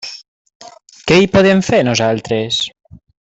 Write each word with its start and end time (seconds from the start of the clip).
Què 1.11 1.17
hi 1.25 1.29
podem 1.35 1.61
fer, 1.69 1.83
nosaltres? 1.91 2.63